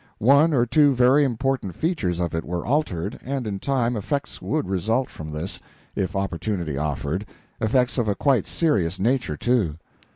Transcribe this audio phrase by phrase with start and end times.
[0.17, 4.67] One or two very important features of it were altered, and in time effects would
[4.67, 5.59] result from this,
[5.95, 7.23] if opportunity offered
[7.59, 9.75] effects of a quite serious nature, too.